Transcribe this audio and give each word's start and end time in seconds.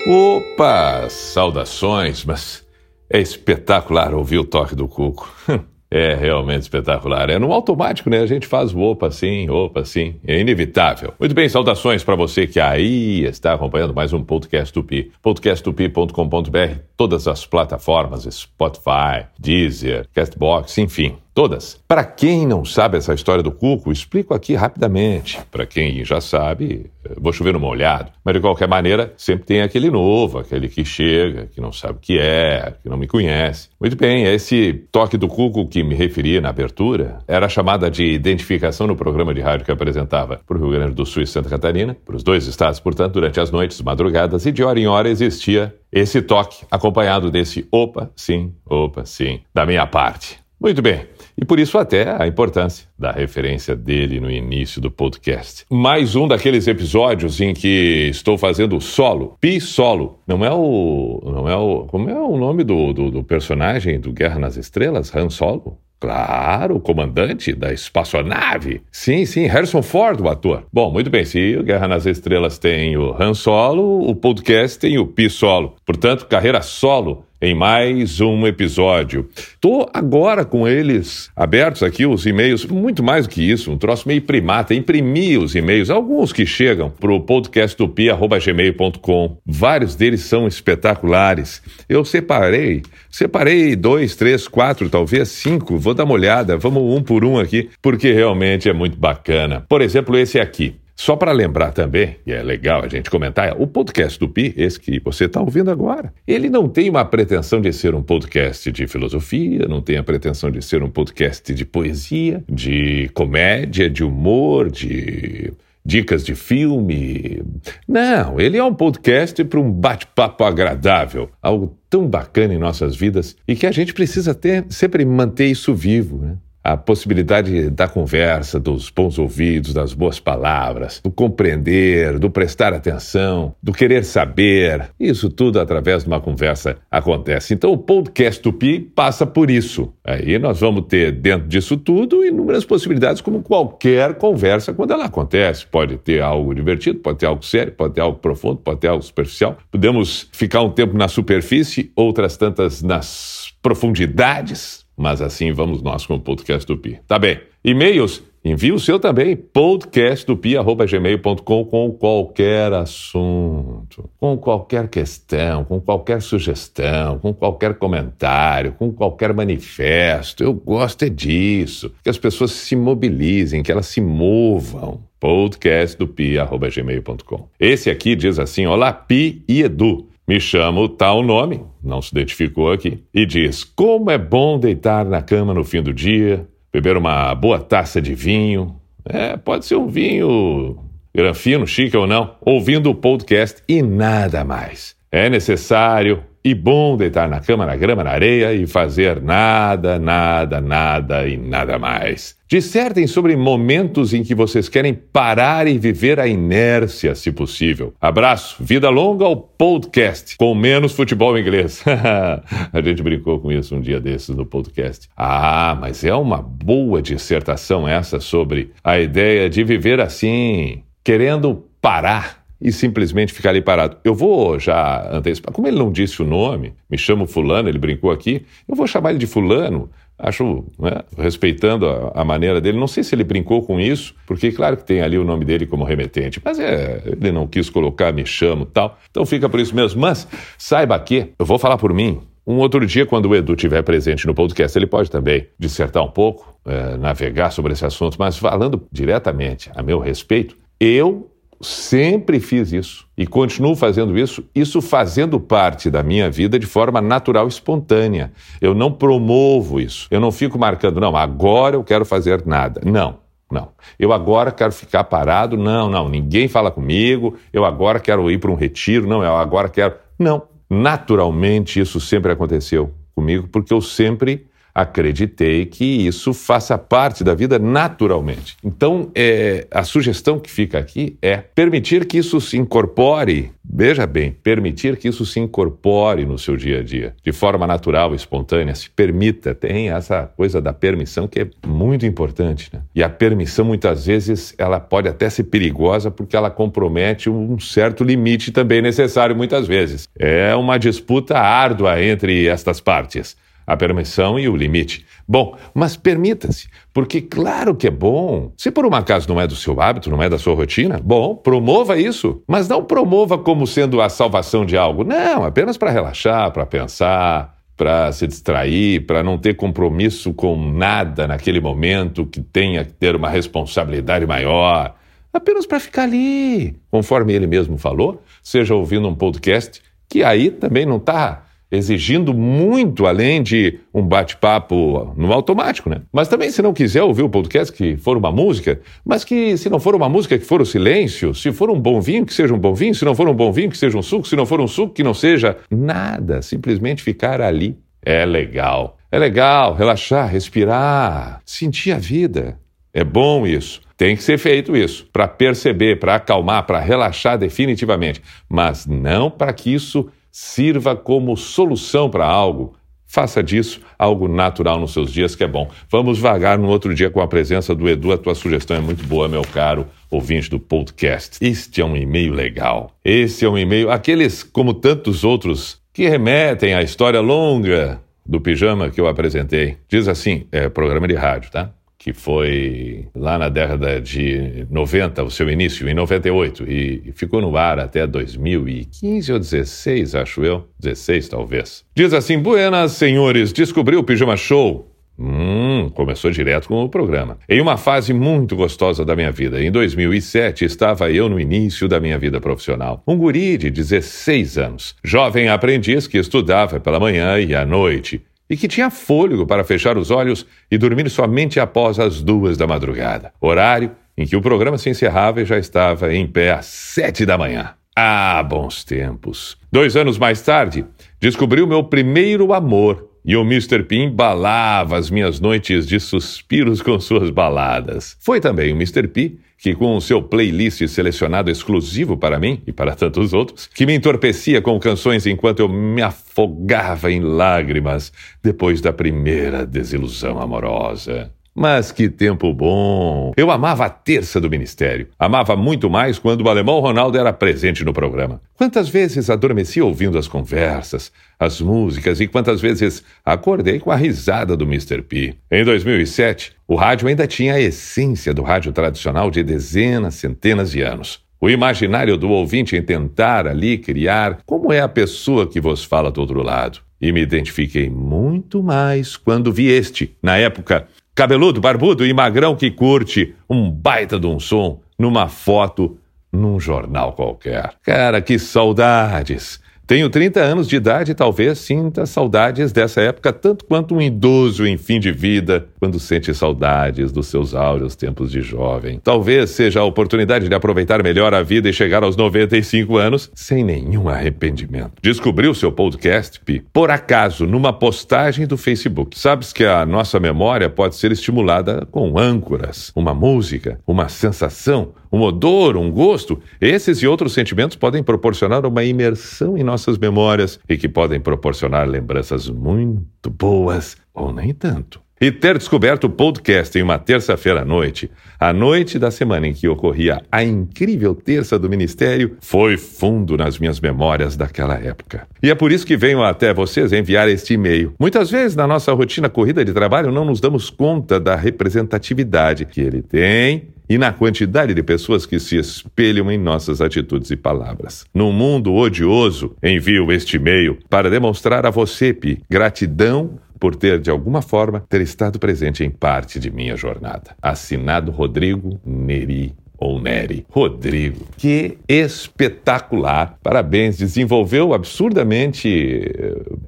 Opa, 0.06 1.08
saudações, 1.08 2.26
mas 2.26 2.62
é 3.08 3.20
espetacular 3.20 4.12
ouvir 4.12 4.38
o 4.38 4.44
toque 4.44 4.74
do 4.74 4.86
cuco. 4.86 5.32
É 5.94 6.12
realmente 6.12 6.62
espetacular. 6.62 7.30
É 7.30 7.38
no 7.38 7.52
automático, 7.52 8.10
né? 8.10 8.18
A 8.18 8.26
gente 8.26 8.48
faz 8.48 8.74
o 8.74 8.80
opa 8.80 9.12
sim, 9.12 9.48
opa 9.48 9.84
sim. 9.84 10.16
É 10.26 10.40
inevitável. 10.40 11.14
Muito 11.20 11.36
bem, 11.36 11.48
saudações 11.48 12.02
para 12.02 12.16
você 12.16 12.48
que 12.48 12.58
aí 12.58 13.22
está 13.22 13.54
acompanhando 13.54 13.94
mais 13.94 14.12
um 14.12 14.20
podcast 14.20 14.72
Tupi. 14.74 15.12
podcasttupi.com.br, 15.22 16.78
todas 16.96 17.28
as 17.28 17.46
plataformas, 17.46 18.24
Spotify, 18.24 19.26
Deezer, 19.38 20.08
Castbox, 20.12 20.78
enfim 20.78 21.16
Todas. 21.34 21.82
Para 21.88 22.04
quem 22.04 22.46
não 22.46 22.64
sabe 22.64 22.96
essa 22.96 23.12
história 23.12 23.42
do 23.42 23.50
cuco, 23.50 23.90
explico 23.90 24.32
aqui 24.32 24.54
rapidamente. 24.54 25.40
Para 25.50 25.66
quem 25.66 26.04
já 26.04 26.20
sabe, 26.20 26.92
vou 27.20 27.32
chover 27.32 27.52
no 27.52 27.58
molhado. 27.58 28.12
Mas 28.24 28.34
de 28.34 28.40
qualquer 28.40 28.68
maneira, 28.68 29.12
sempre 29.16 29.44
tem 29.44 29.60
aquele 29.60 29.90
novo, 29.90 30.38
aquele 30.38 30.68
que 30.68 30.84
chega, 30.84 31.46
que 31.46 31.60
não 31.60 31.72
sabe 31.72 31.94
o 31.94 32.00
que 32.00 32.20
é, 32.20 32.74
que 32.80 32.88
não 32.88 32.96
me 32.96 33.08
conhece. 33.08 33.68
Muito 33.80 33.96
bem, 33.96 34.26
esse 34.26 34.86
toque 34.92 35.16
do 35.16 35.26
cuco 35.26 35.66
que 35.66 35.82
me 35.82 35.96
referi 35.96 36.40
na 36.40 36.50
abertura 36.50 37.18
era 37.26 37.48
chamada 37.48 37.90
de 37.90 38.04
identificação 38.04 38.86
no 38.86 38.94
programa 38.94 39.34
de 39.34 39.40
rádio 39.40 39.66
que 39.66 39.72
apresentava 39.72 40.40
para 40.46 40.56
o 40.56 40.60
Rio 40.60 40.70
Grande 40.70 40.94
do 40.94 41.04
Sul 41.04 41.24
e 41.24 41.26
Santa 41.26 41.48
Catarina, 41.48 41.96
para 42.06 42.14
os 42.14 42.22
dois 42.22 42.46
estados, 42.46 42.78
portanto, 42.78 43.14
durante 43.14 43.40
as 43.40 43.50
noites, 43.50 43.80
madrugadas 43.82 44.46
e 44.46 44.52
de 44.52 44.62
hora 44.62 44.78
em 44.78 44.86
hora 44.86 45.08
existia 45.08 45.74
esse 45.90 46.22
toque 46.22 46.64
acompanhado 46.70 47.28
desse 47.28 47.66
opa, 47.72 48.10
sim, 48.14 48.54
opa, 48.64 49.04
sim, 49.04 49.40
da 49.52 49.66
minha 49.66 49.86
parte. 49.86 50.43
Muito 50.60 50.80
bem. 50.80 51.06
E 51.36 51.44
por 51.44 51.58
isso 51.58 51.76
até 51.76 52.16
a 52.20 52.26
importância 52.26 52.86
da 52.98 53.10
referência 53.10 53.74
dele 53.74 54.20
no 54.20 54.30
início 54.30 54.80
do 54.80 54.90
podcast. 54.90 55.64
Mais 55.70 56.14
um 56.14 56.28
daqueles 56.28 56.66
episódios 56.66 57.40
em 57.40 57.52
que 57.52 58.08
estou 58.10 58.38
fazendo 58.38 58.80
solo, 58.80 59.36
pi 59.40 59.60
solo. 59.60 60.20
Não 60.26 60.44
é 60.44 60.52
o, 60.52 61.20
não 61.24 61.48
é 61.48 61.56
o, 61.56 61.86
como 61.86 62.08
é 62.08 62.18
o 62.18 62.36
nome 62.36 62.62
do, 62.64 62.92
do, 62.92 63.10
do 63.10 63.24
personagem 63.24 63.98
do 63.98 64.12
Guerra 64.12 64.38
nas 64.38 64.56
Estrelas, 64.56 65.14
Han 65.14 65.28
Solo? 65.28 65.78
Claro, 66.00 66.76
o 66.76 66.80
comandante 66.80 67.54
da 67.54 67.72
espaçonave. 67.72 68.82
Sim, 68.92 69.24
sim, 69.24 69.46
Harrison 69.46 69.80
Ford, 69.80 70.20
o 70.20 70.28
ator. 70.28 70.66
Bom, 70.70 70.92
muito 70.92 71.08
bem, 71.08 71.24
se 71.24 71.56
o 71.56 71.62
Guerra 71.62 71.88
nas 71.88 72.04
Estrelas 72.04 72.58
tem 72.58 72.94
o 72.96 73.14
Han 73.18 73.32
Solo, 73.32 74.06
o 74.06 74.14
podcast 74.14 74.78
tem 74.78 74.98
o 74.98 75.06
Pi 75.06 75.30
Solo. 75.30 75.76
Portanto, 75.86 76.26
carreira 76.26 76.60
solo 76.60 77.24
em 77.44 77.54
mais 77.54 78.20
um 78.20 78.46
episódio. 78.46 79.28
Tô 79.60 79.88
agora 79.92 80.44
com 80.44 80.66
eles 80.66 81.30
abertos 81.36 81.82
aqui, 81.82 82.06
os 82.06 82.24
e-mails, 82.24 82.64
muito 82.64 83.02
mais 83.02 83.26
do 83.26 83.30
que 83.30 83.42
isso, 83.42 83.70
um 83.70 83.76
troço 83.76 84.08
meio 84.08 84.22
primata. 84.22 84.74
Imprimi 84.74 85.36
os 85.36 85.54
e-mails, 85.54 85.90
alguns 85.90 86.32
que 86.32 86.46
chegam 86.46 86.88
pro 86.90 87.20
podcastupia.gmail.com. 87.20 89.36
Vários 89.44 89.94
deles 89.94 90.22
são 90.22 90.48
espetaculares. 90.48 91.60
Eu 91.88 92.04
separei, 92.04 92.82
separei 93.10 93.74
dois, 93.76 94.16
três, 94.16 94.48
quatro, 94.48 94.88
talvez 94.88 95.28
cinco. 95.28 95.78
Vou 95.78 95.94
dar 95.94 96.04
uma 96.04 96.14
olhada, 96.14 96.56
vamos 96.56 96.82
um 96.82 97.02
por 97.02 97.24
um 97.24 97.38
aqui, 97.38 97.68
porque 97.82 98.12
realmente 98.12 98.68
é 98.68 98.72
muito 98.72 98.98
bacana. 98.98 99.64
Por 99.68 99.82
exemplo, 99.82 100.16
esse 100.16 100.40
aqui. 100.40 100.76
Só 100.96 101.16
para 101.16 101.32
lembrar 101.32 101.72
também, 101.72 102.16
e 102.24 102.32
é 102.32 102.42
legal 102.42 102.84
a 102.84 102.88
gente 102.88 103.10
comentar, 103.10 103.60
o 103.60 103.66
podcast 103.66 104.18
do 104.18 104.28
Pi, 104.28 104.54
esse 104.56 104.78
que 104.78 105.00
você 105.00 105.24
está 105.24 105.40
ouvindo 105.40 105.70
agora, 105.70 106.12
ele 106.26 106.48
não 106.48 106.68
tem 106.68 106.88
uma 106.88 107.04
pretensão 107.04 107.60
de 107.60 107.72
ser 107.72 107.94
um 107.94 108.02
podcast 108.02 108.70
de 108.70 108.86
filosofia, 108.86 109.66
não 109.68 109.82
tem 109.82 109.96
a 109.96 110.04
pretensão 110.04 110.50
de 110.50 110.62
ser 110.62 110.82
um 110.82 110.90
podcast 110.90 111.52
de 111.52 111.64
poesia, 111.64 112.44
de 112.48 113.10
comédia, 113.12 113.90
de 113.90 114.04
humor, 114.04 114.70
de 114.70 115.52
dicas 115.84 116.24
de 116.24 116.34
filme. 116.34 117.42
Não, 117.86 118.40
ele 118.40 118.56
é 118.56 118.64
um 118.64 118.74
podcast 118.74 119.44
para 119.44 119.60
um 119.60 119.70
bate-papo 119.70 120.44
agradável, 120.44 121.28
algo 121.42 121.76
tão 121.90 122.08
bacana 122.08 122.54
em 122.54 122.58
nossas 122.58 122.96
vidas 122.96 123.36
e 123.46 123.54
que 123.54 123.66
a 123.66 123.72
gente 123.72 123.92
precisa 123.92 124.34
ter, 124.34 124.64
sempre 124.70 125.04
manter 125.04 125.46
isso 125.46 125.74
vivo. 125.74 126.18
Né? 126.18 126.36
A 126.64 126.78
possibilidade 126.78 127.68
da 127.68 127.86
conversa, 127.86 128.58
dos 128.58 128.88
bons 128.88 129.18
ouvidos, 129.18 129.74
das 129.74 129.92
boas 129.92 130.18
palavras, 130.18 131.00
do 131.04 131.10
compreender, 131.10 132.18
do 132.18 132.30
prestar 132.30 132.72
atenção, 132.72 133.54
do 133.62 133.70
querer 133.70 134.02
saber. 134.02 134.88
Isso 134.98 135.28
tudo 135.28 135.60
através 135.60 136.04
de 136.04 136.08
uma 136.08 136.20
conversa 136.20 136.78
acontece. 136.90 137.52
Então 137.52 137.70
o 137.70 137.76
podcast 137.76 138.40
Tupi 138.40 138.80
passa 138.80 139.26
por 139.26 139.50
isso. 139.50 139.92
Aí 140.02 140.38
nós 140.38 140.60
vamos 140.60 140.86
ter 140.88 141.12
dentro 141.12 141.46
disso 141.46 141.76
tudo 141.76 142.24
inúmeras 142.24 142.64
possibilidades, 142.64 143.20
como 143.20 143.42
qualquer 143.42 144.14
conversa 144.14 144.72
quando 144.72 144.92
ela 144.92 145.04
acontece. 145.04 145.66
Pode 145.66 145.98
ter 145.98 146.22
algo 146.22 146.54
divertido, 146.54 147.00
pode 147.00 147.18
ter 147.18 147.26
algo 147.26 147.44
sério, 147.44 147.72
pode 147.72 147.94
ter 147.94 148.00
algo 148.00 148.18
profundo, 148.18 148.56
pode 148.56 148.80
ter 148.80 148.88
algo 148.88 149.02
superficial. 149.02 149.58
Podemos 149.70 150.28
ficar 150.32 150.62
um 150.62 150.70
tempo 150.70 150.96
na 150.96 151.08
superfície, 151.08 151.92
outras 151.94 152.38
tantas 152.38 152.82
nas 152.82 153.52
profundidades 153.60 154.83
mas 154.96 155.20
assim 155.20 155.52
vamos 155.52 155.82
nós 155.82 156.06
com 156.06 156.14
o 156.14 156.20
podcast 156.20 156.66
do 156.66 156.78
Pi. 156.78 157.00
Tá 157.06 157.18
bem. 157.18 157.40
E-mails? 157.64 158.22
Envie 158.46 158.72
o 158.72 158.78
seu 158.78 159.00
também, 159.00 159.34
podcastdopi.gmail.com 159.34 161.64
com 161.64 161.90
qualquer 161.92 162.74
assunto, 162.74 164.10
com 164.20 164.36
qualquer 164.36 164.86
questão, 164.88 165.64
com 165.64 165.80
qualquer 165.80 166.20
sugestão, 166.20 167.18
com 167.20 167.32
qualquer 167.32 167.78
comentário, 167.78 168.74
com 168.74 168.92
qualquer 168.92 169.32
manifesto. 169.32 170.44
Eu 170.44 170.52
gosto 170.52 171.06
é 171.06 171.08
disso, 171.08 171.90
que 172.02 172.10
as 172.10 172.18
pessoas 172.18 172.50
se 172.50 172.76
mobilizem, 172.76 173.62
que 173.62 173.72
elas 173.72 173.86
se 173.86 174.02
movam. 174.02 175.00
podcastdopi.gmail.com 175.18 177.48
Esse 177.58 177.88
aqui 177.88 178.14
diz 178.14 178.38
assim, 178.38 178.66
olá 178.66 178.92
Pi 178.92 179.42
e 179.48 179.62
Edu. 179.62 180.10
Me 180.26 180.40
chamo 180.40 180.88
tal 180.88 181.22
nome, 181.22 181.62
não 181.82 182.00
se 182.00 182.10
identificou 182.12 182.72
aqui, 182.72 183.04
e 183.12 183.26
diz: 183.26 183.62
Como 183.62 184.10
é 184.10 184.16
bom 184.16 184.58
deitar 184.58 185.04
na 185.04 185.20
cama 185.20 185.52
no 185.52 185.62
fim 185.62 185.82
do 185.82 185.92
dia, 185.92 186.48
beber 186.72 186.96
uma 186.96 187.34
boa 187.34 187.58
taça 187.60 188.00
de 188.00 188.14
vinho. 188.14 188.74
É, 189.04 189.36
pode 189.36 189.66
ser 189.66 189.76
um 189.76 189.86
vinho 189.86 190.78
granfino, 191.14 191.66
chique 191.66 191.96
ou 191.96 192.06
não, 192.06 192.36
ouvindo 192.40 192.90
o 192.90 192.94
podcast 192.94 193.62
e 193.68 193.82
nada 193.82 194.44
mais. 194.44 194.96
É 195.12 195.28
necessário 195.28 196.24
e 196.44 196.54
bom 196.54 196.94
deitar 196.94 197.26
na 197.26 197.40
cama, 197.40 197.64
na 197.64 197.74
grama, 197.74 198.04
na 198.04 198.10
areia 198.10 198.52
e 198.52 198.66
fazer 198.66 199.22
nada, 199.22 199.98
nada, 199.98 200.60
nada 200.60 201.26
e 201.26 201.38
nada 201.38 201.78
mais. 201.78 202.36
Dissertem 202.46 203.06
sobre 203.06 203.34
momentos 203.34 204.12
em 204.12 204.22
que 204.22 204.34
vocês 204.34 204.68
querem 204.68 204.92
parar 204.92 205.66
e 205.66 205.78
viver 205.78 206.20
a 206.20 206.28
inércia, 206.28 207.14
se 207.14 207.32
possível. 207.32 207.94
Abraço, 207.98 208.62
vida 208.62 208.90
longa 208.90 209.24
ao 209.24 209.34
podcast, 209.34 210.36
com 210.36 210.54
menos 210.54 210.92
futebol 210.92 211.38
inglês. 211.38 211.82
a 212.70 212.80
gente 212.82 213.02
brincou 213.02 213.40
com 213.40 213.50
isso 213.50 213.74
um 213.74 213.80
dia 213.80 213.98
desses 213.98 214.36
no 214.36 214.44
podcast. 214.44 215.08
Ah, 215.16 215.76
mas 215.80 216.04
é 216.04 216.14
uma 216.14 216.42
boa 216.42 217.00
dissertação 217.00 217.88
essa 217.88 218.20
sobre 218.20 218.70
a 218.84 219.00
ideia 219.00 219.48
de 219.48 219.64
viver 219.64 219.98
assim, 219.98 220.82
querendo 221.02 221.64
parar 221.80 222.43
e 222.60 222.72
simplesmente 222.72 223.32
ficar 223.32 223.50
ali 223.50 223.60
parado. 223.60 223.96
Eu 224.04 224.14
vou 224.14 224.58
já 224.58 225.08
antecipar, 225.12 225.52
como 225.52 225.66
ele 225.66 225.78
não 225.78 225.90
disse 225.90 226.22
o 226.22 226.24
nome, 226.24 226.74
me 226.90 226.96
chamo 226.96 227.26
Fulano, 227.26 227.68
ele 227.68 227.78
brincou 227.78 228.10
aqui, 228.10 228.44
eu 228.68 228.74
vou 228.74 228.86
chamar 228.86 229.10
ele 229.10 229.18
de 229.18 229.26
Fulano. 229.26 229.90
Acho, 230.16 230.64
né, 230.78 231.00
respeitando 231.18 231.88
a, 231.88 232.12
a, 232.14 232.24
maneira 232.24 232.60
dele, 232.60 232.78
não 232.78 232.86
sei 232.86 233.02
se 233.02 233.12
ele 233.16 233.24
brincou 233.24 233.64
com 233.64 233.80
isso, 233.80 234.14
porque 234.24 234.52
claro 234.52 234.76
que 234.76 234.84
tem 234.84 235.02
ali 235.02 235.18
o 235.18 235.24
nome 235.24 235.44
dele 235.44 235.66
como 235.66 235.82
remetente, 235.82 236.40
mas 236.42 236.60
é, 236.60 237.02
ele 237.04 237.32
não 237.32 237.48
quis 237.48 237.68
colocar, 237.68 238.12
me 238.12 238.24
chamo 238.24 238.64
tal, 238.64 238.96
então 239.10 239.26
fica 239.26 239.48
por 239.48 239.58
isso 239.58 239.74
mesmo. 239.74 240.00
Mas 240.00 240.28
saiba 240.56 240.96
que, 241.00 241.32
eu 241.36 241.44
vou 241.44 241.58
falar 241.58 241.76
por 241.78 241.92
mim, 241.92 242.20
um 242.46 242.58
outro 242.58 242.86
dia, 242.86 243.06
quando 243.06 243.26
o 243.26 243.34
Edu 243.34 243.54
estiver 243.54 243.82
presente 243.82 244.26
no 244.26 244.34
podcast, 244.34 244.78
ele 244.78 244.86
pode 244.86 245.10
também 245.10 245.48
dissertar 245.58 246.04
um 246.04 246.10
pouco, 246.10 246.54
é, 246.66 246.96
navegar 246.96 247.50
sobre 247.50 247.72
esse 247.72 247.84
assunto, 247.84 248.16
mas 248.18 248.36
falando 248.36 248.86
diretamente 248.92 249.70
a 249.74 249.82
meu 249.82 249.98
respeito, 249.98 250.56
eu 250.78 251.30
Sempre 251.60 252.40
fiz 252.40 252.72
isso 252.72 253.06
e 253.16 253.26
continuo 253.26 253.74
fazendo 253.76 254.18
isso, 254.18 254.44
isso 254.54 254.82
fazendo 254.82 255.38
parte 255.38 255.90
da 255.90 256.02
minha 256.02 256.30
vida 256.30 256.58
de 256.58 256.66
forma 256.66 257.00
natural 257.00 257.46
espontânea. 257.48 258.32
Eu 258.60 258.74
não 258.74 258.92
promovo 258.92 259.80
isso, 259.80 260.06
eu 260.10 260.20
não 260.20 260.32
fico 260.32 260.58
marcando, 260.58 261.00
não, 261.00 261.16
agora 261.16 261.76
eu 261.76 261.84
quero 261.84 262.04
fazer 262.04 262.44
nada. 262.46 262.80
Não, 262.84 263.18
não. 263.50 263.68
Eu 263.98 264.12
agora 264.12 264.50
quero 264.50 264.72
ficar 264.72 265.04
parado, 265.04 265.56
não, 265.56 265.88
não, 265.88 266.08
ninguém 266.08 266.48
fala 266.48 266.70
comigo, 266.70 267.36
eu 267.52 267.64
agora 267.64 268.00
quero 268.00 268.30
ir 268.30 268.38
para 268.38 268.50
um 268.50 268.56
retiro, 268.56 269.06
não, 269.06 269.22
eu 269.22 269.36
agora 269.36 269.68
quero. 269.68 269.94
Não. 270.18 270.42
Naturalmente 270.68 271.78
isso 271.78 272.00
sempre 272.00 272.32
aconteceu 272.32 272.92
comigo, 273.14 273.48
porque 273.48 273.72
eu 273.72 273.80
sempre 273.80 274.46
acreditei 274.74 275.66
que 275.66 275.84
isso 275.84 276.34
faça 276.34 276.76
parte 276.76 277.22
da 277.22 277.34
vida 277.34 277.58
naturalmente. 277.58 278.56
Então, 278.64 279.10
é, 279.14 279.66
a 279.70 279.84
sugestão 279.84 280.40
que 280.40 280.50
fica 280.50 280.78
aqui 280.78 281.16
é 281.22 281.36
permitir 281.36 282.06
que 282.06 282.18
isso 282.18 282.40
se 282.40 282.58
incorpore, 282.58 283.52
veja 283.64 284.06
bem, 284.06 284.32
permitir 284.42 284.96
que 284.96 285.06
isso 285.06 285.24
se 285.24 285.38
incorpore 285.38 286.26
no 286.26 286.36
seu 286.38 286.56
dia 286.56 286.80
a 286.80 286.82
dia, 286.82 287.14
de 287.22 287.30
forma 287.30 287.66
natural, 287.66 288.14
espontânea, 288.14 288.74
se 288.74 288.90
permita. 288.90 289.54
Tem 289.54 289.90
essa 289.90 290.24
coisa 290.36 290.60
da 290.60 290.72
permissão 290.72 291.28
que 291.28 291.40
é 291.40 291.48
muito 291.64 292.04
importante. 292.04 292.68
Né? 292.72 292.80
E 292.94 293.02
a 293.02 293.08
permissão, 293.08 293.64
muitas 293.64 294.06
vezes, 294.06 294.54
ela 294.58 294.80
pode 294.80 295.08
até 295.08 295.30
ser 295.30 295.44
perigosa 295.44 296.10
porque 296.10 296.34
ela 296.34 296.50
compromete 296.50 297.30
um 297.30 297.58
certo 297.60 298.02
limite 298.02 298.50
também 298.50 298.82
necessário, 298.82 299.36
muitas 299.36 299.68
vezes. 299.68 300.08
É 300.18 300.54
uma 300.56 300.78
disputa 300.78 301.38
árdua 301.38 302.02
entre 302.02 302.48
estas 302.48 302.80
partes 302.80 303.36
a 303.66 303.76
permissão 303.76 304.38
e 304.38 304.48
o 304.48 304.56
limite. 304.56 305.04
Bom, 305.26 305.56
mas 305.74 305.96
permita-se, 305.96 306.68
porque 306.92 307.20
claro 307.20 307.74
que 307.74 307.86
é 307.86 307.90
bom. 307.90 308.52
Se 308.56 308.70
por 308.70 308.84
um 308.84 308.94
acaso 308.94 309.28
não 309.28 309.40
é 309.40 309.46
do 309.46 309.56
seu 309.56 309.80
hábito, 309.80 310.10
não 310.10 310.22
é 310.22 310.28
da 310.28 310.38
sua 310.38 310.54
rotina, 310.54 311.00
bom, 311.02 311.34
promova 311.34 311.98
isso. 311.98 312.42
Mas 312.46 312.68
não 312.68 312.84
promova 312.84 313.38
como 313.38 313.66
sendo 313.66 314.00
a 314.00 314.08
salvação 314.08 314.64
de 314.64 314.76
algo. 314.76 315.04
Não, 315.04 315.44
apenas 315.44 315.76
para 315.76 315.90
relaxar, 315.90 316.50
para 316.52 316.66
pensar, 316.66 317.54
para 317.76 318.12
se 318.12 318.26
distrair, 318.26 319.06
para 319.06 319.22
não 319.22 319.38
ter 319.38 319.54
compromisso 319.54 320.32
com 320.32 320.56
nada 320.56 321.26
naquele 321.26 321.60
momento 321.60 322.26
que 322.26 322.40
tenha 322.40 322.84
que 322.84 322.92
ter 322.92 323.16
uma 323.16 323.28
responsabilidade 323.28 324.26
maior. 324.26 324.94
Apenas 325.32 325.66
para 325.66 325.80
ficar 325.80 326.04
ali, 326.04 326.76
conforme 326.90 327.32
ele 327.32 327.46
mesmo 327.46 327.76
falou, 327.76 328.22
seja 328.40 328.74
ouvindo 328.74 329.08
um 329.08 329.14
podcast, 329.14 329.82
que 330.08 330.22
aí 330.22 330.50
também 330.50 330.86
não 330.86 330.98
está 330.98 331.43
exigindo 331.74 332.32
muito 332.32 333.06
além 333.06 333.42
de 333.42 333.78
um 333.92 334.02
bate-papo 334.02 335.12
no 335.16 335.32
automático, 335.32 335.90
né? 335.90 336.02
Mas 336.12 336.28
também, 336.28 336.50
se 336.50 336.62
não 336.62 336.72
quiser 336.72 337.02
ouvir 337.02 337.22
o 337.22 337.28
podcast 337.28 337.72
que 337.72 337.96
for 337.96 338.16
uma 338.16 338.30
música, 338.30 338.80
mas 339.04 339.24
que 339.24 339.56
se 339.56 339.68
não 339.68 339.80
for 339.80 339.94
uma 339.94 340.08
música, 340.08 340.38
que 340.38 340.44
for 340.44 340.60
o 340.60 340.66
silêncio, 340.66 341.34
se 341.34 341.52
for 341.52 341.70
um 341.70 341.78
bom 341.78 342.00
vinho, 342.00 342.24
que 342.24 342.34
seja 342.34 342.54
um 342.54 342.58
bom 342.58 342.74
vinho, 342.74 342.94
se 342.94 343.04
não 343.04 343.14
for 343.14 343.28
um 343.28 343.34
bom 343.34 343.52
vinho, 343.52 343.70
que 343.70 343.78
seja 343.78 343.98
um 343.98 344.02
suco, 344.02 344.26
se 344.26 344.36
não 344.36 344.46
for 344.46 344.60
um 344.60 344.68
suco, 344.68 344.94
que 344.94 345.02
não 345.02 345.14
seja 345.14 345.56
nada, 345.70 346.42
simplesmente 346.42 347.02
ficar 347.02 347.40
ali. 347.40 347.76
É 348.04 348.24
legal. 348.24 348.98
É 349.10 349.18
legal 349.18 349.74
relaxar, 349.74 350.28
respirar, 350.28 351.40
sentir 351.44 351.92
a 351.92 351.98
vida. 351.98 352.58
É 352.92 353.02
bom 353.02 353.46
isso. 353.46 353.80
Tem 353.96 354.16
que 354.16 354.22
ser 354.22 354.38
feito 354.38 354.76
isso 354.76 355.08
para 355.12 355.28
perceber, 355.28 356.00
para 356.00 356.16
acalmar, 356.16 356.66
para 356.66 356.80
relaxar 356.80 357.38
definitivamente, 357.38 358.20
mas 358.48 358.86
não 358.86 359.30
para 359.30 359.52
que 359.52 359.72
isso 359.72 360.08
sirva 360.34 360.96
como 360.96 361.36
solução 361.36 362.10
para 362.10 362.26
algo. 362.26 362.74
Faça 363.06 363.40
disso 363.40 363.80
algo 363.96 364.26
natural 364.26 364.80
nos 364.80 364.92
seus 364.92 365.12
dias, 365.12 365.36
que 365.36 365.44
é 365.44 365.46
bom. 365.46 365.70
Vamos 365.88 366.18
vagar 366.18 366.58
no 366.58 366.66
outro 366.66 366.92
dia 366.92 367.08
com 367.08 367.20
a 367.20 367.28
presença 367.28 367.72
do 367.72 367.88
Edu. 367.88 368.10
A 368.10 368.18
tua 368.18 368.34
sugestão 368.34 368.76
é 368.76 368.80
muito 368.80 369.06
boa, 369.06 369.28
meu 369.28 369.42
caro 369.42 369.86
ouvinte 370.10 370.50
do 370.50 370.58
podcast. 370.58 371.38
Este 371.40 371.80
é 371.80 371.84
um 371.84 371.96
e-mail 371.96 372.34
legal. 372.34 372.90
Esse 373.04 373.44
é 373.44 373.48
um 373.48 373.56
e-mail, 373.56 373.92
aqueles 373.92 374.42
como 374.42 374.74
tantos 374.74 375.22
outros, 375.22 375.80
que 375.92 376.08
remetem 376.08 376.74
à 376.74 376.82
história 376.82 377.20
longa 377.20 378.00
do 378.26 378.40
pijama 378.40 378.90
que 378.90 379.00
eu 379.00 379.06
apresentei. 379.06 379.76
Diz 379.88 380.08
assim: 380.08 380.48
é 380.50 380.68
programa 380.68 381.06
de 381.06 381.14
rádio, 381.14 381.52
tá? 381.52 381.70
Que 382.04 382.12
foi 382.12 383.08
lá 383.16 383.38
na 383.38 383.48
década 383.48 383.98
de 383.98 384.66
90, 384.70 385.24
o 385.24 385.30
seu 385.30 385.48
início, 385.48 385.88
em 385.88 385.94
98, 385.94 386.70
e 386.70 387.12
ficou 387.14 387.40
no 387.40 387.56
ar 387.56 387.78
até 387.78 388.06
2015 388.06 389.32
ou 389.32 389.38
16, 389.38 390.14
acho 390.14 390.44
eu, 390.44 390.68
16 390.78 391.30
talvez. 391.30 391.82
Diz 391.96 392.12
assim: 392.12 392.38
Buenas, 392.38 392.92
senhores, 392.92 393.54
descobri 393.54 393.96
o 393.96 394.04
Pijama 394.04 394.36
Show. 394.36 394.90
Hum, 395.18 395.88
começou 395.94 396.30
direto 396.30 396.68
com 396.68 396.84
o 396.84 396.90
programa. 396.90 397.38
Em 397.48 397.62
uma 397.62 397.78
fase 397.78 398.12
muito 398.12 398.54
gostosa 398.54 399.02
da 399.02 399.16
minha 399.16 399.30
vida. 399.30 399.62
Em 399.62 399.70
2007, 399.70 400.62
estava 400.66 401.10
eu 401.10 401.30
no 401.30 401.40
início 401.40 401.88
da 401.88 401.98
minha 401.98 402.18
vida 402.18 402.38
profissional. 402.38 403.02
Um 403.08 403.16
guri 403.16 403.56
de 403.56 403.70
16 403.70 404.58
anos, 404.58 404.94
jovem 405.02 405.48
aprendiz 405.48 406.06
que 406.06 406.18
estudava 406.18 406.78
pela 406.78 407.00
manhã 407.00 407.40
e 407.40 407.54
à 407.54 407.64
noite 407.64 408.20
e 408.48 408.56
que 408.56 408.68
tinha 408.68 408.90
fôlego 408.90 409.46
para 409.46 409.64
fechar 409.64 409.96
os 409.96 410.10
olhos 410.10 410.46
e 410.70 410.78
dormir 410.78 411.08
somente 411.10 411.58
após 411.58 411.98
as 411.98 412.22
duas 412.22 412.56
da 412.56 412.66
madrugada, 412.66 413.32
horário 413.40 413.92
em 414.16 414.26
que 414.26 414.36
o 414.36 414.42
programa 414.42 414.78
se 414.78 414.90
encerrava 414.90 415.42
e 415.42 415.44
já 415.44 415.58
estava 415.58 416.14
em 416.14 416.26
pé 416.26 416.52
às 416.52 416.66
sete 416.66 417.26
da 417.26 417.36
manhã. 417.36 417.74
Ah, 417.96 418.42
bons 418.42 418.84
tempos! 418.84 419.56
Dois 419.70 419.96
anos 419.96 420.18
mais 420.18 420.40
tarde, 420.42 420.84
descobri 421.20 421.62
o 421.62 421.66
meu 421.66 421.84
primeiro 421.84 422.52
amor 422.52 423.08
e 423.24 423.36
o 423.36 423.42
Mr. 423.42 423.82
P 423.84 423.96
embalava 423.96 424.98
as 424.98 425.10
minhas 425.10 425.40
noites 425.40 425.86
de 425.86 425.98
suspiros 425.98 426.82
com 426.82 426.98
suas 427.00 427.30
baladas. 427.30 428.16
Foi 428.20 428.40
também 428.40 428.72
o 428.72 428.76
Mr. 428.76 429.08
P 429.08 429.36
que, 429.64 429.74
com 429.74 429.96
o 429.96 430.00
seu 430.00 430.22
playlist 430.22 430.86
selecionado 430.88 431.50
exclusivo 431.50 432.18
para 432.18 432.38
mim 432.38 432.62
e 432.66 432.72
para 432.72 432.94
tantos 432.94 433.32
outros, 433.32 433.66
que 433.66 433.86
me 433.86 433.94
entorpecia 433.94 434.60
com 434.60 434.78
canções 434.78 435.24
enquanto 435.24 435.60
eu 435.60 435.70
me 435.70 436.02
afogava 436.02 437.10
em 437.10 437.20
lágrimas 437.20 438.12
depois 438.42 438.82
da 438.82 438.92
primeira 438.92 439.64
desilusão 439.64 440.38
amorosa. 440.38 441.32
Mas 441.54 441.92
que 441.92 442.08
tempo 442.08 442.52
bom! 442.52 443.32
Eu 443.36 443.48
amava 443.48 443.84
a 443.84 443.88
terça 443.88 444.40
do 444.40 444.50
ministério. 444.50 445.06
Amava 445.16 445.54
muito 445.54 445.88
mais 445.88 446.18
quando 446.18 446.40
o 446.40 446.48
alemão 446.48 446.80
Ronaldo 446.80 447.16
era 447.16 447.32
presente 447.32 447.84
no 447.84 447.92
programa. 447.92 448.40
Quantas 448.54 448.88
vezes 448.88 449.30
adormeci 449.30 449.80
ouvindo 449.80 450.18
as 450.18 450.26
conversas, 450.26 451.12
as 451.38 451.60
músicas 451.60 452.20
e 452.20 452.26
quantas 452.26 452.60
vezes 452.60 453.04
acordei 453.24 453.78
com 453.78 453.92
a 453.92 453.96
risada 453.96 454.56
do 454.56 454.64
Mr. 454.64 455.02
P. 455.02 455.34
Em 455.48 455.64
2007, 455.64 456.52
o 456.66 456.74
rádio 456.74 457.06
ainda 457.06 457.26
tinha 457.26 457.54
a 457.54 457.60
essência 457.60 458.34
do 458.34 458.42
rádio 458.42 458.72
tradicional 458.72 459.30
de 459.30 459.44
dezenas, 459.44 460.16
centenas 460.16 460.72
de 460.72 460.82
anos. 460.82 461.22
O 461.40 461.48
imaginário 461.48 462.16
do 462.16 462.30
ouvinte 462.30 462.74
em 462.74 462.82
tentar 462.82 463.46
ali 463.46 463.78
criar 463.78 464.38
como 464.44 464.72
é 464.72 464.80
a 464.80 464.88
pessoa 464.88 465.46
que 465.46 465.60
vos 465.60 465.84
fala 465.84 466.10
do 466.10 466.20
outro 466.20 466.42
lado. 466.42 466.80
E 467.00 467.12
me 467.12 467.20
identifiquei 467.20 467.90
muito 467.90 468.62
mais 468.62 469.16
quando 469.16 469.52
vi 469.52 469.68
este, 469.68 470.16
na 470.22 470.38
época, 470.38 470.88
cabeludo, 471.14 471.60
barbudo 471.60 472.04
e 472.04 472.12
magrão 472.12 472.56
que 472.56 472.70
curte 472.70 473.34
um 473.48 473.70
baita 473.70 474.18
de 474.18 474.26
um 474.26 474.40
som 474.40 474.80
numa 474.98 475.28
foto 475.28 475.98
num 476.32 476.58
jornal 476.58 477.12
qualquer. 477.12 477.74
Cara, 477.82 478.20
que 478.20 478.38
saudades! 478.38 479.60
Tenho 479.86 480.08
30 480.08 480.40
anos 480.40 480.66
de 480.66 480.76
idade 480.76 481.12
e 481.12 481.14
talvez 481.14 481.58
sinta 481.58 482.06
saudades 482.06 482.72
dessa 482.72 483.02
época 483.02 483.30
tanto 483.34 483.66
quanto 483.66 483.94
um 483.94 484.00
idoso 484.00 484.66
em 484.66 484.78
fim 484.78 484.98
de 484.98 485.12
vida, 485.12 485.66
quando 485.78 486.00
sente 486.00 486.32
saudades 486.32 487.12
dos 487.12 487.26
seus 487.26 487.54
áureos 487.54 487.94
tempos 487.94 488.30
de 488.30 488.40
jovem. 488.40 488.98
Talvez 489.04 489.50
seja 489.50 489.80
a 489.80 489.84
oportunidade 489.84 490.48
de 490.48 490.54
aproveitar 490.54 491.02
melhor 491.02 491.34
a 491.34 491.42
vida 491.42 491.68
e 491.68 491.72
chegar 491.72 492.02
aos 492.02 492.16
95 492.16 492.96
anos 492.96 493.30
sem 493.34 493.62
nenhum 493.62 494.08
arrependimento. 494.08 494.94
Descobriu 495.02 495.52
seu 495.52 495.70
podcast, 495.70 496.40
Pi, 496.40 496.64
por 496.72 496.90
acaso, 496.90 497.46
numa 497.46 497.70
postagem 497.70 498.46
do 498.46 498.56
Facebook. 498.56 499.18
Sabes 499.18 499.52
que 499.52 499.66
a 499.66 499.84
nossa 499.84 500.18
memória 500.18 500.70
pode 500.70 500.96
ser 500.96 501.12
estimulada 501.12 501.86
com 501.90 502.18
âncoras, 502.18 502.90
uma 502.96 503.12
música, 503.12 503.78
uma 503.86 504.08
sensação, 504.08 504.94
um 505.14 505.22
odor, 505.22 505.76
um 505.76 505.90
gosto. 505.92 506.40
Esses 506.60 506.98
e 506.98 507.06
outros 507.06 507.32
sentimentos 507.32 507.76
podem 507.76 508.02
proporcionar 508.02 508.66
uma 508.66 508.82
imersão 508.82 509.56
em 509.56 509.62
nossas 509.62 509.96
memórias 509.96 510.58
e 510.68 510.76
que 510.76 510.88
podem 510.88 511.20
proporcionar 511.20 511.88
lembranças 511.88 512.50
muito 512.50 513.30
boas 513.30 513.96
ou 514.12 514.32
nem 514.32 514.52
tanto. 514.52 515.00
E 515.20 515.30
ter 515.30 515.56
descoberto 515.56 516.04
o 516.04 516.10
podcast 516.10 516.76
em 516.76 516.82
uma 516.82 516.98
terça-feira 516.98 517.62
à 517.62 517.64
noite, 517.64 518.10
a 518.38 518.52
noite 518.52 518.98
da 518.98 519.12
semana 519.12 519.46
em 519.46 519.54
que 519.54 519.68
ocorria 519.68 520.20
a 520.30 520.42
incrível 520.42 521.14
terça 521.14 521.56
do 521.56 521.70
ministério, 521.70 522.36
foi 522.40 522.76
fundo 522.76 523.36
nas 523.36 523.56
minhas 523.56 523.80
memórias 523.80 524.36
daquela 524.36 524.74
época. 524.74 525.28
E 525.40 525.48
é 525.48 525.54
por 525.54 525.70
isso 525.70 525.86
que 525.86 525.96
venho 525.96 526.22
até 526.24 526.52
vocês 526.52 526.92
enviar 526.92 527.28
este 527.28 527.54
e-mail. 527.54 527.94
Muitas 527.98 528.28
vezes, 528.30 528.56
na 528.56 528.66
nossa 528.66 528.92
rotina 528.92 529.30
corrida 529.30 529.64
de 529.64 529.72
trabalho, 529.72 530.10
não 530.10 530.24
nos 530.24 530.40
damos 530.40 530.68
conta 530.68 531.20
da 531.20 531.36
representatividade 531.36 532.64
que 532.64 532.80
ele 532.80 533.00
tem 533.00 533.73
e 533.88 533.98
na 533.98 534.12
quantidade 534.12 534.74
de 534.74 534.82
pessoas 534.82 535.26
que 535.26 535.38
se 535.38 535.56
espelham 535.56 536.30
em 536.30 536.38
nossas 536.38 536.80
atitudes 536.80 537.30
e 537.30 537.36
palavras. 537.36 538.04
Num 538.14 538.32
mundo 538.32 538.72
odioso, 538.74 539.56
envio 539.62 540.10
este 540.12 540.36
e-mail 540.36 540.78
para 540.88 541.10
demonstrar 541.10 541.66
a 541.66 541.70
você, 541.70 542.12
Pi, 542.12 542.40
gratidão 542.48 543.38
por 543.58 543.74
ter, 543.74 543.98
de 543.98 544.10
alguma 544.10 544.42
forma, 544.42 544.84
ter 544.88 545.00
estado 545.00 545.38
presente 545.38 545.82
em 545.84 545.90
parte 545.90 546.38
de 546.38 546.50
minha 546.50 546.76
jornada. 546.76 547.34
Assinado 547.40 548.10
Rodrigo 548.10 548.78
Neri 548.84 549.54
ou 549.78 550.00
Neri. 550.00 550.46
Rodrigo, 550.50 551.26
que 551.36 551.78
espetacular! 551.88 553.38
Parabéns, 553.42 553.98
desenvolveu 553.98 554.72
absurdamente, 554.72 556.10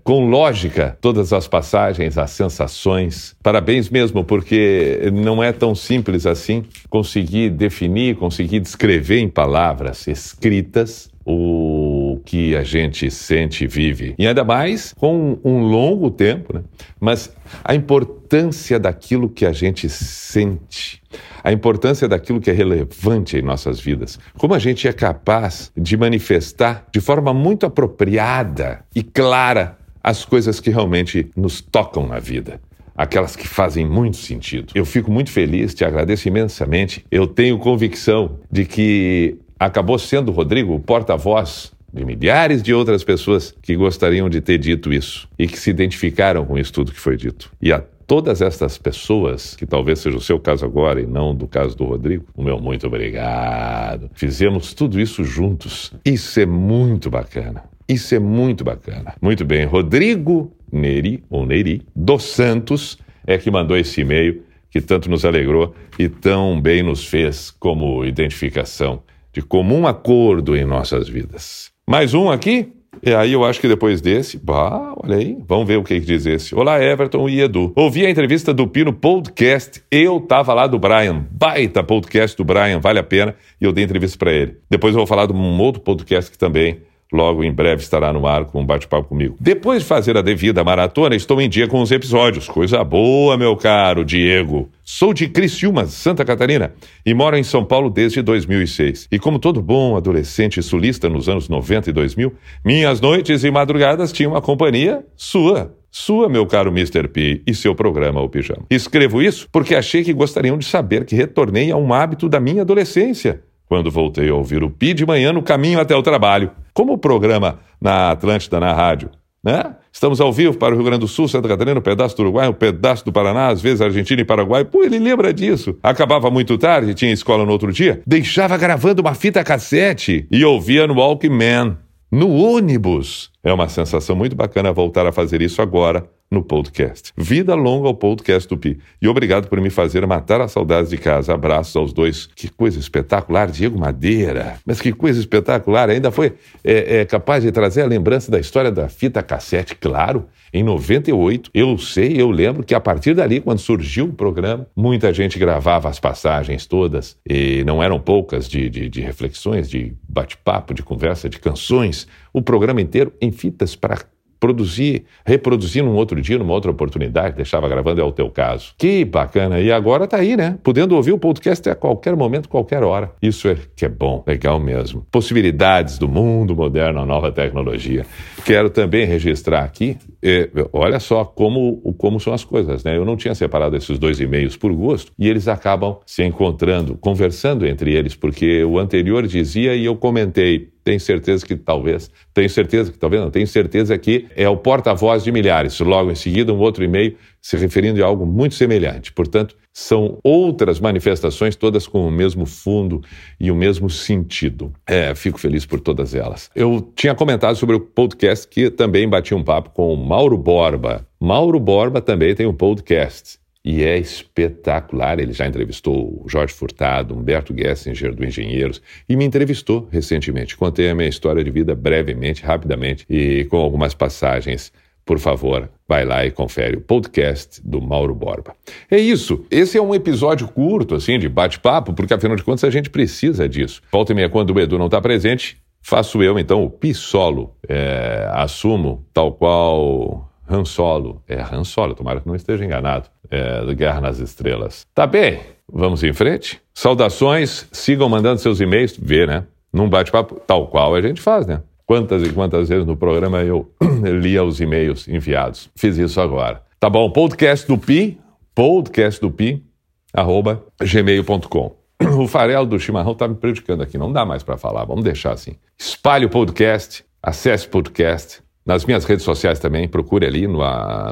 com 0.02 0.28
lógica, 0.28 0.96
todas 1.00 1.32
as 1.32 1.46
passagens, 1.48 2.18
as 2.18 2.30
sensações. 2.30 3.36
Parabéns 3.42 3.88
mesmo, 3.88 4.24
porque 4.24 5.10
não 5.12 5.42
é 5.42 5.52
tão 5.52 5.74
simples 5.74 6.26
assim 6.26 6.64
conseguir 6.90 7.50
definir, 7.50 8.16
conseguir 8.16 8.60
descrever 8.60 9.18
em 9.18 9.28
palavras 9.28 10.06
escritas 10.06 11.08
o 11.24 11.85
que 12.26 12.56
a 12.56 12.64
gente 12.64 13.08
sente 13.10 13.64
e 13.64 13.66
vive. 13.66 14.14
E 14.18 14.26
ainda 14.26 14.44
mais 14.44 14.92
com 14.98 15.38
um 15.44 15.60
longo 15.60 16.10
tempo, 16.10 16.52
né? 16.52 16.62
Mas 17.00 17.32
a 17.64 17.74
importância 17.74 18.78
daquilo 18.78 19.30
que 19.30 19.46
a 19.46 19.52
gente 19.52 19.88
sente, 19.88 21.00
a 21.42 21.52
importância 21.52 22.08
daquilo 22.08 22.40
que 22.40 22.50
é 22.50 22.52
relevante 22.52 23.38
em 23.38 23.42
nossas 23.42 23.78
vidas, 23.78 24.18
como 24.36 24.52
a 24.52 24.58
gente 24.58 24.88
é 24.88 24.92
capaz 24.92 25.70
de 25.76 25.96
manifestar 25.96 26.84
de 26.92 27.00
forma 27.00 27.32
muito 27.32 27.64
apropriada 27.64 28.84
e 28.94 29.04
clara 29.04 29.78
as 30.02 30.24
coisas 30.24 30.58
que 30.58 30.70
realmente 30.70 31.30
nos 31.36 31.60
tocam 31.60 32.06
na 32.06 32.18
vida 32.18 32.60
aquelas 32.96 33.36
que 33.36 33.46
fazem 33.46 33.86
muito 33.86 34.16
sentido. 34.16 34.72
Eu 34.74 34.86
fico 34.86 35.10
muito 35.10 35.30
feliz, 35.30 35.74
te 35.74 35.84
agradeço 35.84 36.28
imensamente. 36.28 37.04
Eu 37.10 37.26
tenho 37.26 37.58
convicção 37.58 38.38
de 38.50 38.64
que 38.64 39.36
acabou 39.58 39.98
sendo, 39.98 40.32
Rodrigo, 40.32 40.74
o 40.74 40.80
porta-voz 40.80 41.75
de 41.92 42.04
milhares 42.04 42.62
de 42.62 42.74
outras 42.74 43.02
pessoas 43.04 43.54
que 43.62 43.76
gostariam 43.76 44.28
de 44.28 44.40
ter 44.40 44.58
dito 44.58 44.92
isso 44.92 45.28
e 45.38 45.46
que 45.46 45.58
se 45.58 45.70
identificaram 45.70 46.44
com 46.44 46.58
isso 46.58 46.72
tudo 46.72 46.92
que 46.92 47.00
foi 47.00 47.16
dito. 47.16 47.50
E 47.60 47.72
a 47.72 47.82
todas 48.06 48.40
estas 48.40 48.78
pessoas, 48.78 49.56
que 49.56 49.66
talvez 49.66 49.98
seja 49.98 50.16
o 50.16 50.20
seu 50.20 50.38
caso 50.38 50.64
agora 50.64 51.00
e 51.00 51.06
não 51.06 51.34
do 51.34 51.46
caso 51.48 51.76
do 51.76 51.84
Rodrigo, 51.84 52.24
o 52.34 52.42
meu 52.42 52.58
muito 52.58 52.86
obrigado. 52.86 54.10
Fizemos 54.14 54.72
tudo 54.74 55.00
isso 55.00 55.24
juntos. 55.24 55.92
Isso 56.04 56.38
é 56.38 56.46
muito 56.46 57.10
bacana. 57.10 57.64
Isso 57.88 58.14
é 58.14 58.18
muito 58.18 58.64
bacana. 58.64 59.14
Muito 59.20 59.44
bem, 59.44 59.64
Rodrigo 59.64 60.52
Neri, 60.70 61.22
ou 61.30 61.46
Neri, 61.46 61.82
dos 61.94 62.24
Santos, 62.24 62.98
é 63.26 63.38
que 63.38 63.50
mandou 63.50 63.76
esse 63.76 64.00
e-mail 64.00 64.42
que 64.70 64.80
tanto 64.80 65.08
nos 65.08 65.24
alegrou 65.24 65.74
e 65.98 66.08
tão 66.08 66.60
bem 66.60 66.82
nos 66.82 67.06
fez 67.06 67.50
como 67.50 68.04
identificação 68.04 69.02
de 69.32 69.40
comum 69.40 69.86
acordo 69.86 70.56
em 70.56 70.64
nossas 70.64 71.08
vidas. 71.08 71.75
Mais 71.88 72.14
um 72.14 72.28
aqui? 72.28 72.72
E 73.00 73.14
aí 73.14 73.32
eu 73.32 73.44
acho 73.44 73.60
que 73.60 73.68
depois 73.68 74.00
desse, 74.00 74.36
bah, 74.36 74.92
olha 74.96 75.18
aí, 75.18 75.38
vamos 75.46 75.68
ver 75.68 75.76
o 75.76 75.84
que, 75.84 76.00
que 76.00 76.06
diz 76.06 76.26
esse. 76.26 76.52
Olá, 76.52 76.82
Everton 76.82 77.28
e 77.28 77.40
Edu. 77.40 77.72
Ouvi 77.76 78.04
a 78.04 78.10
entrevista 78.10 78.52
do 78.52 78.66
Pino 78.66 78.92
podcast, 78.92 79.80
eu 79.88 80.18
tava 80.18 80.52
lá 80.52 80.66
do 80.66 80.80
Brian, 80.80 81.24
baita 81.30 81.84
podcast 81.84 82.36
do 82.36 82.44
Brian, 82.44 82.80
vale 82.80 82.98
a 82.98 83.04
pena, 83.04 83.36
e 83.60 83.64
eu 83.64 83.72
dei 83.72 83.84
entrevista 83.84 84.18
para 84.18 84.32
ele. 84.32 84.56
Depois 84.68 84.94
eu 84.94 84.98
vou 84.98 85.06
falar 85.06 85.26
de 85.26 85.32
um 85.32 85.60
outro 85.60 85.80
podcast 85.80 86.28
que 86.28 86.36
também 86.36 86.80
Logo 87.12 87.44
em 87.44 87.52
breve 87.52 87.82
estará 87.82 88.12
no 88.12 88.26
ar 88.26 88.46
com 88.46 88.60
um 88.60 88.66
bate-papo 88.66 89.08
comigo. 89.08 89.36
Depois 89.40 89.82
de 89.82 89.88
fazer 89.88 90.16
a 90.16 90.22
devida 90.22 90.64
maratona, 90.64 91.14
estou 91.14 91.40
em 91.40 91.48
dia 91.48 91.68
com 91.68 91.80
os 91.80 91.92
episódios. 91.92 92.48
Coisa 92.48 92.82
boa, 92.82 93.36
meu 93.36 93.56
caro 93.56 94.04
Diego. 94.04 94.68
Sou 94.84 95.14
de 95.14 95.28
Criciúma, 95.28 95.86
Santa 95.86 96.24
Catarina, 96.24 96.72
e 97.04 97.14
moro 97.14 97.36
em 97.36 97.44
São 97.44 97.64
Paulo 97.64 97.90
desde 97.90 98.22
2006. 98.22 99.08
E 99.10 99.18
como 99.18 99.38
todo 99.38 99.62
bom 99.62 99.96
adolescente 99.96 100.60
sulista 100.62 101.08
nos 101.08 101.28
anos 101.28 101.48
90 101.48 101.90
e 101.90 101.92
2000, 101.92 102.32
minhas 102.64 103.00
noites 103.00 103.44
e 103.44 103.50
madrugadas 103.50 104.12
tinham 104.12 104.32
uma 104.32 104.42
companhia 104.42 105.04
sua. 105.16 105.74
Sua, 105.90 106.28
meu 106.28 106.44
caro 106.44 106.70
Mr. 106.70 107.08
P, 107.08 107.42
e 107.46 107.54
seu 107.54 107.74
programa 107.74 108.20
O 108.20 108.28
Pijama. 108.28 108.66
Escrevo 108.68 109.22
isso 109.22 109.48
porque 109.50 109.74
achei 109.74 110.04
que 110.04 110.12
gostariam 110.12 110.58
de 110.58 110.66
saber 110.66 111.04
que 111.04 111.16
retornei 111.16 111.70
a 111.70 111.76
um 111.76 111.94
hábito 111.94 112.28
da 112.28 112.38
minha 112.38 112.62
adolescência 112.62 113.40
quando 113.66 113.90
voltei 113.90 114.28
a 114.28 114.34
ouvir 114.34 114.62
o 114.62 114.70
Pi 114.70 114.94
de 114.94 115.04
manhã 115.04 115.32
no 115.32 115.42
caminho 115.42 115.80
até 115.80 115.94
o 115.94 116.02
trabalho, 116.02 116.50
como 116.76 116.92
o 116.92 116.98
programa 116.98 117.58
na 117.80 118.10
Atlântida, 118.10 118.60
na 118.60 118.74
rádio. 118.74 119.08
Né? 119.42 119.74
Estamos 119.90 120.20
ao 120.20 120.30
vivo 120.30 120.58
para 120.58 120.74
o 120.74 120.76
Rio 120.76 120.84
Grande 120.84 121.00
do 121.00 121.08
Sul, 121.08 121.26
Santa 121.26 121.48
Catarina, 121.48 121.78
um 121.78 121.82
pedaço 121.82 122.14
do 122.14 122.20
Uruguai, 122.20 122.48
um 122.48 122.52
pedaço 122.52 123.02
do 123.02 123.10
Paraná, 123.10 123.48
às 123.48 123.62
vezes 123.62 123.80
Argentina 123.80 124.20
e 124.20 124.24
Paraguai. 124.26 124.62
Pô, 124.62 124.82
ele 124.82 124.98
lembra 124.98 125.32
disso. 125.32 125.78
Acabava 125.82 126.30
muito 126.30 126.58
tarde, 126.58 126.92
tinha 126.92 127.10
escola 127.10 127.46
no 127.46 127.52
outro 127.52 127.72
dia, 127.72 128.02
deixava 128.06 128.58
gravando 128.58 129.00
uma 129.00 129.14
fita 129.14 129.42
cassete 129.42 130.26
e 130.30 130.44
ouvia 130.44 130.86
no 130.86 130.94
Walkman, 130.94 131.78
no 132.16 132.30
ônibus. 132.30 133.30
É 133.44 133.52
uma 133.52 133.68
sensação 133.68 134.16
muito 134.16 134.34
bacana 134.34 134.72
voltar 134.72 135.06
a 135.06 135.12
fazer 135.12 135.42
isso 135.42 135.60
agora, 135.60 136.08
no 136.30 136.42
podcast. 136.42 137.12
Vida 137.14 137.54
longa 137.54 137.88
ao 137.88 137.94
podcast 137.94 138.48
do 138.48 138.56
Pi. 138.56 138.78
E 139.02 139.06
obrigado 139.06 139.48
por 139.48 139.60
me 139.60 139.68
fazer 139.68 140.04
matar 140.06 140.40
as 140.40 140.50
saudades 140.50 140.88
de 140.88 140.96
casa. 140.96 141.34
Abraços 141.34 141.76
aos 141.76 141.92
dois. 141.92 142.26
Que 142.34 142.48
coisa 142.48 142.78
espetacular, 142.78 143.50
Diego 143.50 143.78
Madeira. 143.78 144.58
Mas 144.64 144.80
que 144.80 144.92
coisa 144.92 145.20
espetacular. 145.20 145.90
Ainda 145.90 146.10
foi 146.10 146.32
é, 146.64 147.00
é, 147.00 147.04
capaz 147.04 147.44
de 147.44 147.52
trazer 147.52 147.82
a 147.82 147.86
lembrança 147.86 148.30
da 148.30 148.40
história 148.40 148.72
da 148.72 148.88
fita 148.88 149.22
cassete, 149.22 149.74
claro. 149.76 150.26
Em 150.56 150.62
98, 150.62 151.50
eu 151.52 151.76
sei, 151.76 152.18
eu 152.18 152.30
lembro 152.30 152.64
que 152.64 152.74
a 152.74 152.80
partir 152.80 153.12
dali, 153.12 153.42
quando 153.42 153.58
surgiu 153.58 154.06
o 154.06 154.12
programa, 154.14 154.66
muita 154.74 155.12
gente 155.12 155.38
gravava 155.38 155.86
as 155.86 156.00
passagens 156.00 156.64
todas, 156.64 157.14
e 157.28 157.62
não 157.64 157.82
eram 157.82 158.00
poucas 158.00 158.48
de, 158.48 158.70
de, 158.70 158.88
de 158.88 159.02
reflexões, 159.02 159.68
de 159.68 159.92
bate-papo, 160.08 160.72
de 160.72 160.82
conversa, 160.82 161.28
de 161.28 161.38
canções, 161.38 162.08
o 162.32 162.40
programa 162.40 162.80
inteiro 162.80 163.12
em 163.20 163.30
fitas 163.30 163.76
para 163.76 163.98
produzir, 164.38 165.04
reproduzir 165.24 165.82
num 165.82 165.94
outro 165.94 166.20
dia, 166.20 166.38
numa 166.38 166.52
outra 166.52 166.70
oportunidade, 166.70 167.36
deixava 167.36 167.68
gravando, 167.68 168.00
é 168.00 168.04
o 168.04 168.12
teu 168.12 168.30
caso. 168.30 168.74
Que 168.78 169.04
bacana. 169.04 169.60
E 169.60 169.72
agora 169.72 170.06
tá 170.06 170.18
aí, 170.18 170.36
né? 170.36 170.58
Podendo 170.62 170.94
ouvir 170.94 171.12
o 171.12 171.18
podcast 171.18 171.68
a 171.68 171.74
qualquer 171.74 172.14
momento, 172.16 172.48
qualquer 172.48 172.82
hora. 172.82 173.12
Isso 173.20 173.48
é 173.48 173.56
que 173.74 173.84
é 173.84 173.88
bom, 173.88 174.22
legal 174.26 174.60
mesmo. 174.60 175.06
Possibilidades 175.10 175.98
do 175.98 176.08
mundo 176.08 176.54
moderno, 176.54 177.00
a 177.00 177.06
nova 177.06 177.32
tecnologia. 177.32 178.04
Quero 178.44 178.70
também 178.70 179.06
registrar 179.06 179.64
aqui, 179.64 179.96
eh, 180.22 180.50
olha 180.72 181.00
só 181.00 181.24
como, 181.24 181.80
como 181.98 182.20
são 182.20 182.32
as 182.32 182.44
coisas, 182.44 182.84
né? 182.84 182.96
Eu 182.96 183.04
não 183.04 183.16
tinha 183.16 183.34
separado 183.34 183.76
esses 183.76 183.98
dois 183.98 184.20
e-mails 184.20 184.56
por 184.56 184.72
gosto 184.72 185.12
e 185.18 185.28
eles 185.28 185.48
acabam 185.48 185.98
se 186.06 186.22
encontrando, 186.22 186.96
conversando 186.96 187.66
entre 187.66 187.94
eles, 187.94 188.14
porque 188.14 188.64
o 188.64 188.78
anterior 188.78 189.26
dizia 189.26 189.74
e 189.74 189.84
eu 189.84 189.96
comentei 189.96 190.75
tenho 190.86 191.00
certeza 191.00 191.44
que 191.44 191.56
talvez, 191.56 192.08
tenho 192.32 192.48
certeza 192.48 192.92
que 192.92 192.96
talvez 192.96 193.20
não, 193.20 193.28
tenho 193.28 193.46
certeza 193.48 193.98
que 193.98 194.28
é 194.36 194.48
o 194.48 194.56
porta-voz 194.56 195.24
de 195.24 195.32
milhares. 195.32 195.80
Logo 195.80 196.12
em 196.12 196.14
seguida, 196.14 196.54
um 196.54 196.60
outro 196.60 196.84
e-mail 196.84 197.16
se 197.42 197.56
referindo 197.56 198.04
a 198.04 198.06
algo 198.06 198.24
muito 198.24 198.54
semelhante. 198.54 199.12
Portanto, 199.12 199.56
são 199.72 200.20
outras 200.22 200.78
manifestações, 200.78 201.56
todas 201.56 201.88
com 201.88 202.06
o 202.06 202.10
mesmo 202.10 202.46
fundo 202.46 203.02
e 203.40 203.50
o 203.50 203.56
mesmo 203.56 203.90
sentido. 203.90 204.72
É, 204.86 205.12
fico 205.16 205.40
feliz 205.40 205.66
por 205.66 205.80
todas 205.80 206.14
elas. 206.14 206.52
Eu 206.54 206.88
tinha 206.94 207.16
comentado 207.16 207.56
sobre 207.56 207.74
o 207.74 207.80
podcast 207.80 208.46
que 208.46 208.70
também 208.70 209.08
bati 209.08 209.34
um 209.34 209.42
papo 209.42 209.70
com 209.70 209.92
o 209.92 209.96
Mauro 209.96 210.38
Borba. 210.38 211.04
Mauro 211.20 211.58
Borba 211.58 212.00
também 212.00 212.32
tem 212.32 212.46
um 212.46 212.54
podcast 212.54 213.40
e 213.66 213.82
é 213.82 213.98
espetacular. 213.98 215.18
Ele 215.18 215.32
já 215.32 215.44
entrevistou 215.44 216.22
o 216.24 216.28
Jorge 216.28 216.54
Furtado, 216.54 217.16
Humberto 217.16 217.52
Gessinger 217.52 218.14
do 218.14 218.24
Engenheiros 218.24 218.80
e 219.08 219.16
me 219.16 219.24
entrevistou 219.24 219.88
recentemente. 219.90 220.56
Contei 220.56 220.88
a 220.88 220.94
minha 220.94 221.08
história 221.08 221.42
de 221.42 221.50
vida 221.50 221.74
brevemente, 221.74 222.44
rapidamente 222.44 223.04
e 223.10 223.44
com 223.46 223.56
algumas 223.56 223.92
passagens. 223.92 224.72
Por 225.04 225.18
favor, 225.18 225.68
vai 225.86 226.04
lá 226.04 226.24
e 226.24 226.30
confere 226.30 226.76
o 226.76 226.80
podcast 226.80 227.60
do 227.64 227.80
Mauro 227.80 228.14
Borba. 228.14 228.54
É 228.88 228.98
isso. 228.98 229.44
Esse 229.50 229.78
é 229.78 229.82
um 229.82 229.94
episódio 229.94 230.48
curto, 230.48 230.94
assim, 230.94 231.18
de 231.18 231.28
bate-papo, 231.28 231.92
porque 231.92 232.14
afinal 232.14 232.36
de 232.36 232.44
contas 232.44 232.64
a 232.64 232.70
gente 232.70 232.90
precisa 232.90 233.48
disso. 233.48 233.82
Volta 233.90 234.12
e 234.12 234.14
meia, 234.14 234.28
quando 234.28 234.50
o 234.50 234.60
Edu 234.60 234.78
não 234.78 234.86
está 234.86 235.00
presente, 235.00 235.58
faço 235.80 236.22
eu 236.22 236.38
então 236.38 236.64
o 236.64 236.70
pi 236.70 236.92
solo. 236.92 237.54
É, 237.68 238.28
assumo, 238.32 239.06
tal 239.12 239.32
qual 239.32 240.25
Han 240.48 240.64
Solo. 240.64 241.22
É 241.28 241.40
Han 241.40 241.64
Solo, 241.64 241.94
tomara 241.94 242.20
que 242.20 242.26
não 242.26 242.34
esteja 242.34 242.64
enganado. 242.64 243.08
É, 243.30 243.64
do 243.64 243.74
Guerra 243.74 244.00
nas 244.00 244.18
Estrelas. 244.18 244.86
Tá 244.94 245.06
bem, 245.06 245.40
vamos 245.70 246.04
em 246.04 246.12
frente? 246.12 246.60
Saudações, 246.72 247.66
sigam 247.72 248.08
mandando 248.08 248.40
seus 248.40 248.60
e-mails, 248.60 248.96
vê, 248.96 249.26
né? 249.26 249.44
Num 249.72 249.88
bate-papo 249.88 250.40
tal 250.46 250.68
qual 250.68 250.94
a 250.94 251.02
gente 251.02 251.20
faz, 251.20 251.46
né? 251.46 251.60
Quantas 251.84 252.22
e 252.22 252.32
quantas 252.32 252.68
vezes 252.68 252.86
no 252.86 252.96
programa 252.96 253.42
eu 253.42 253.68
lia 254.20 254.44
os 254.44 254.60
e-mails 254.60 255.08
enviados. 255.08 255.68
Fiz 255.74 255.96
isso 255.96 256.20
agora. 256.20 256.62
Tá 256.78 256.88
bom, 256.88 257.10
podcast 257.10 257.66
do 257.66 257.76
Pi, 257.76 258.18
podcast 258.54 259.20
do 259.20 259.30
Pi, 259.30 259.64
arroba 260.12 260.62
gmail.com. 260.80 261.76
O 262.18 262.28
farelo 262.28 262.66
do 262.66 262.78
chimarrão 262.78 263.14
tá 263.14 263.26
me 263.26 263.34
prejudicando 263.34 263.82
aqui, 263.82 263.96
não 263.96 264.12
dá 264.12 264.24
mais 264.24 264.42
para 264.42 264.58
falar, 264.58 264.84
vamos 264.84 265.02
deixar 265.02 265.32
assim. 265.32 265.56
Espalhe 265.78 266.26
o 266.26 266.28
podcast, 266.28 267.04
acesse 267.22 267.66
o 267.66 267.70
podcast, 267.70 268.42
nas 268.66 268.84
minhas 268.84 269.04
redes 269.04 269.24
sociais 269.24 269.60
também, 269.60 269.86
procure 269.86 270.26
ali 270.26 270.46
no, 270.46 270.58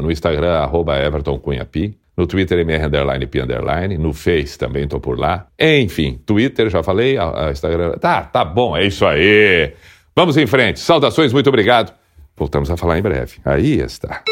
no 0.01 0.11
Instagram, 0.11 0.59
arroba 0.59 0.99
Everton 0.99 1.39
Cunha 1.39 1.65
Pi. 1.65 1.97
No 2.17 2.27
Twitter, 2.27 2.59
MR 2.61 2.87
Underline 2.87 3.27
P 3.27 3.41
Underline. 3.41 3.99
No 3.99 4.13
Face 4.13 4.57
também 4.59 4.85
estou 4.85 5.01
por 5.01 5.19
lá. 5.19 5.49
Enfim, 5.59 6.21
Twitter, 6.25 6.71
já 6.71 6.83
falei. 6.83 7.17
A, 7.17 7.47
a 7.47 7.51
Instagram. 7.51 7.93
Tá, 7.99 8.23
tá 8.23 8.45
bom, 8.45 8.77
é 8.77 8.87
isso 8.87 9.05
aí. 9.05 9.73
Vamos 10.15 10.37
em 10.37 10.47
frente. 10.47 10.79
Saudações, 10.79 11.33
muito 11.33 11.49
obrigado. 11.49 11.93
Voltamos 12.37 12.71
a 12.71 12.77
falar 12.77 12.99
em 12.99 13.03
breve. 13.03 13.39
Aí 13.45 13.81
está. 13.81 14.23